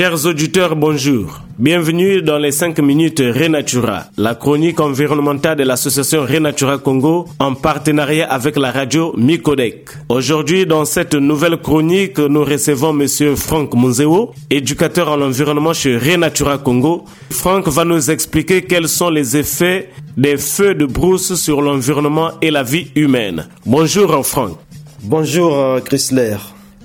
[0.00, 1.42] Chers auditeurs, bonjour.
[1.58, 8.26] Bienvenue dans les 5 minutes Renatura, la chronique environnementale de l'association Renatura Congo en partenariat
[8.32, 9.90] avec la radio Micodec.
[10.08, 16.56] Aujourd'hui, dans cette nouvelle chronique, nous recevons monsieur Franck Munzeo, éducateur en environnement chez Renatura
[16.56, 17.04] Congo.
[17.28, 22.50] Franck va nous expliquer quels sont les effets des feux de brousse sur l'environnement et
[22.50, 23.48] la vie humaine.
[23.66, 24.56] Bonjour Franck.
[25.02, 26.38] Bonjour euh, Chrysler.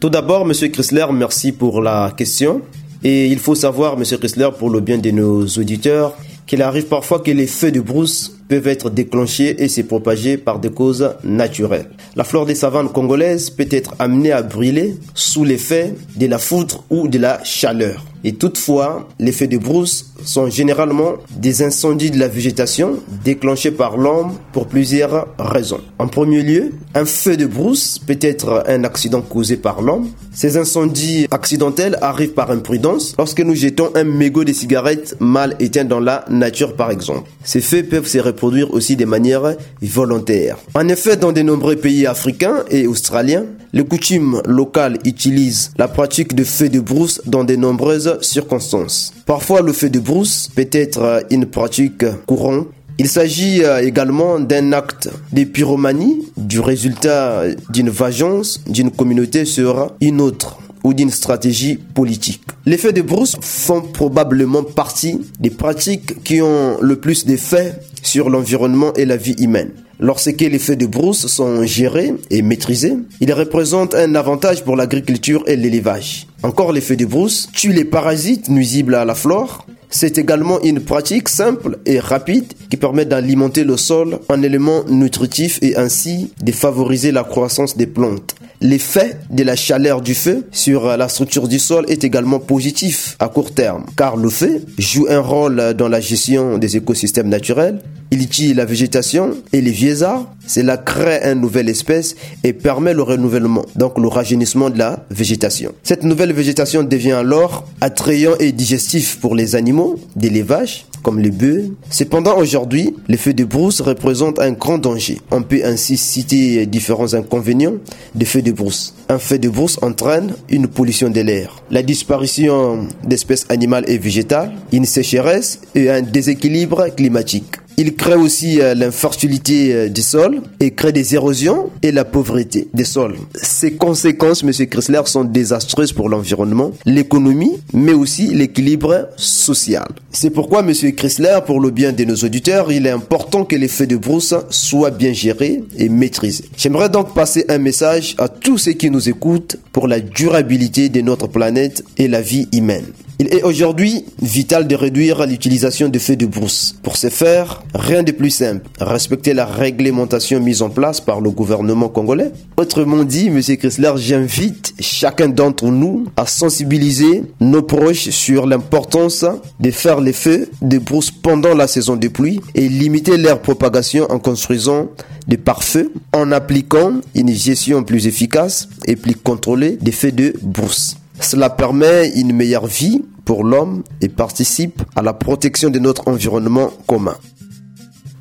[0.00, 2.62] Tout d'abord, monsieur Chrysler, merci pour la question.
[3.04, 6.16] Et il faut savoir, Monsieur Chrysler, pour le bien de nos auditeurs,
[6.46, 10.58] qu'il arrive parfois que les feux de brousse peuvent être déclenchés et se propager par
[10.58, 11.88] des causes naturelles.
[12.14, 16.84] La flore des savanes congolaises peut être amenée à brûler sous l'effet de la foudre
[16.90, 18.04] ou de la chaleur.
[18.24, 23.96] Et toutefois, les feux de brousse sont généralement des incendies de la végétation déclenchés par
[23.96, 25.80] l'homme pour plusieurs raisons.
[25.98, 30.08] En premier lieu, un feu de brousse peut être un accident causé par l'homme.
[30.32, 35.84] Ces incendies accidentels arrivent par imprudence lorsque nous jetons un mégot de cigarette mal éteint
[35.84, 37.28] dans la nature par exemple.
[37.44, 40.58] Ces feux peuvent se reproduire aussi de manière volontaire.
[40.74, 46.34] En effet, dans de nombreux pays africains et australiens, les coutumes locales utilisent la pratique
[46.34, 49.12] de feux de brousse dans de nombreuses circonstances.
[49.26, 55.08] Parfois, le feu de brousse peut être une pratique courante il s'agit également d'un acte
[55.32, 62.42] de pyromanie du résultat d'une vengeance d'une communauté sur une autre ou d'une stratégie politique.
[62.66, 68.30] Les feux de brousse font probablement partie des pratiques qui ont le plus d'effets sur
[68.30, 69.70] l'environnement et la vie humaine.
[70.02, 75.44] Lorsque les feux de brousse sont gérés et maîtrisés, ils représentent un avantage pour l'agriculture
[75.46, 76.26] et l'élevage.
[76.42, 79.64] Encore les feux de brousse tuent les parasites nuisibles à la flore.
[79.90, 85.60] C'est également une pratique simple et rapide qui permet d'alimenter le sol en éléments nutritifs
[85.62, 88.34] et ainsi de favoriser la croissance des plantes.
[88.62, 93.28] L'effet de la chaleur du feu sur la structure du sol est également positif à
[93.28, 97.80] court terme, car le feu joue un rôle dans la gestion des écosystèmes naturels.
[98.12, 100.32] Il tue la végétation et les vieux arbres.
[100.46, 102.14] Cela crée une nouvelle espèce
[102.44, 105.72] et permet le renouvellement, donc le rajeunissement de la végétation.
[105.82, 111.70] Cette nouvelle végétation devient alors attrayant et digestif pour les animaux d'élevage comme les bœufs.
[111.90, 115.18] Cependant, aujourd'hui, les feux de brousse représentent un grand danger.
[115.30, 117.74] On peut ainsi citer différents inconvénients
[118.14, 118.94] des feux de brousse.
[119.08, 124.52] Un feu de brousse entraîne une pollution de l'air, la disparition d'espèces animales et végétales,
[124.72, 127.61] une sécheresse et un déséquilibre climatique.
[127.76, 133.16] Il crée aussi l'infertilité des sols et crée des érosions et la pauvreté des sols.
[133.34, 139.88] Ces conséquences, Monsieur Chrysler, sont désastreuses pour l'environnement, l'économie, mais aussi l'équilibre social.
[140.10, 143.68] C'est pourquoi, Monsieur Chrysler, pour le bien de nos auditeurs, il est important que les
[143.86, 146.44] de brousse soient bien gérés et maîtrisés.
[146.56, 151.00] J'aimerais donc passer un message à tous ceux qui nous écoutent pour la durabilité de
[151.00, 152.84] notre planète et la vie humaine.
[153.18, 156.74] Il est aujourd'hui vital de réduire l'utilisation de feux de brousse.
[156.82, 161.30] Pour ce faire, rien de plus simple, respecter la réglementation mise en place par le
[161.30, 162.32] gouvernement congolais.
[162.56, 169.24] Autrement dit, Monsieur Chrysler, j'invite chacun d'entre nous à sensibiliser nos proches sur l'importance
[169.60, 174.10] de faire les feux de brousse pendant la saison de pluie et limiter leur propagation
[174.10, 174.88] en construisant
[175.28, 180.96] des pare-feux, en appliquant une gestion plus efficace et plus contrôlée des feux de brousse.
[181.22, 186.70] Cela permet une meilleure vie pour l'homme et participe à la protection de notre environnement
[186.86, 187.16] commun.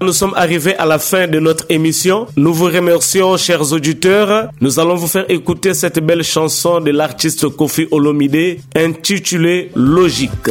[0.01, 2.25] Nous sommes arrivés à la fin de notre émission.
[2.35, 4.49] Nous vous remercions, chers auditeurs.
[4.59, 10.49] Nous allons vous faire écouter cette belle chanson de l'artiste Kofi Olomide intitulée Logique.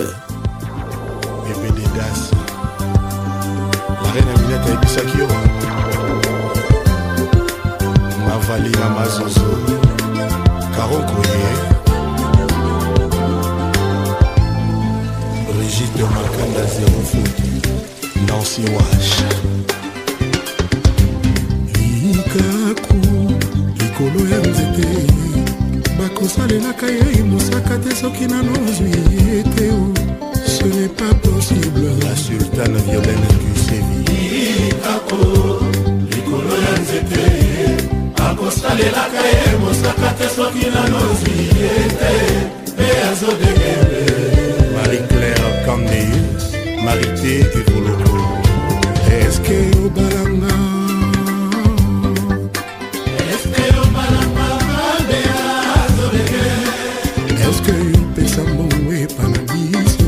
[15.81, 17.37] Brigitte Makanda zéro foot
[18.29, 19.13] Nancy Wash
[22.03, 23.01] likaku
[23.79, 24.89] likolo ya nzete.
[25.99, 29.71] Bakosalelaka ye mosaka te soki nano ozwi ye te
[30.47, 31.89] ce n'est pas possible.
[32.05, 35.19] La sultane violaine kusevi likako
[36.11, 37.25] likolo ya nzete.
[38.19, 42.13] Bakosalelaka ye mosaka te soki nano ozwi ye te.
[42.71, 43.50] Mpe azodegele
[45.91, 46.03] te
[46.85, 48.19] marite ekoloko
[49.19, 50.55] eske obalanga
[57.47, 60.07] eske opesa mbongo epanga biso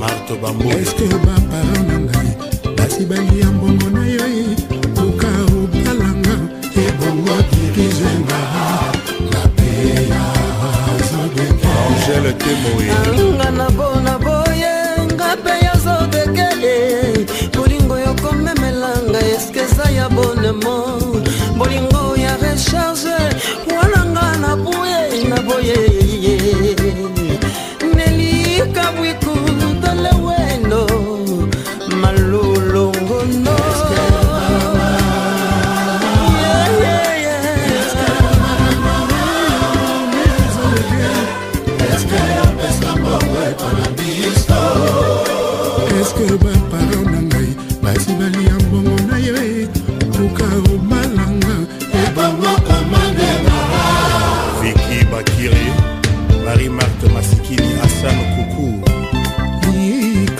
[0.00, 2.30] marto bambo eske bapara na ngai
[2.76, 4.26] basi balia mbongo na yo
[4.96, 6.34] koka obalanga
[6.86, 8.40] ebongo kirizenga
[9.32, 9.70] na pe
[10.10, 10.24] ya
[11.08, 13.01] zobenge angele temoye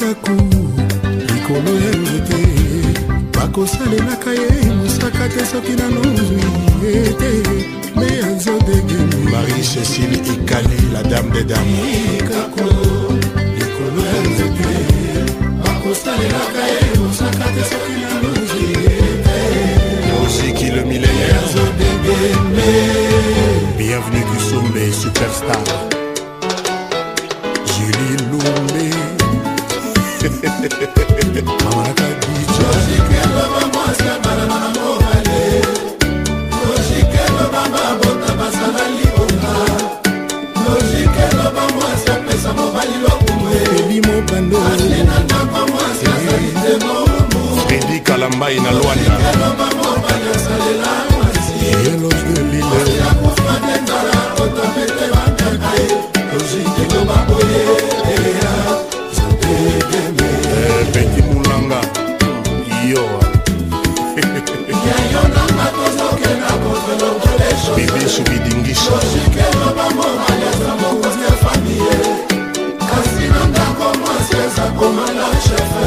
[0.03, 0.31] likaku
[1.27, 2.43] likolo ya nzete
[3.33, 6.43] bakosalelaka ye mosaka te soki nanozwi
[6.83, 7.31] ye te
[7.97, 11.83] me azodegemi marie cécile ikali la dame de dame
[12.13, 12.67] likaku
[13.57, 14.71] likolo ya nzete
[15.65, 19.39] bakosalelaka ye mosaka te soki nanozwi ye te
[20.27, 21.33] osiki le millénaire.
[23.79, 25.82] Bienvenue du sommet superstar
[31.43, 33.73] mamanaka bica
[47.67, 49.82] fredi kalambai na lwanda
[60.93, 61.81] beti mulanga.
[62.89, 63.05] Yo.
[67.77, 68.93] Bibisu bidingiso
[72.91, 75.87] kasi na ndako mwasi ezakomala shefe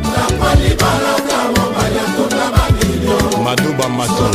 [0.00, 4.28] ndako libalaka mobali atonda bamilio maduba mato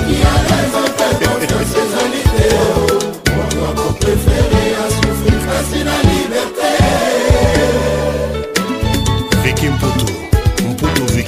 [9.60, 10.28] kimputu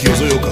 [0.06, 0.49] eu sou eu,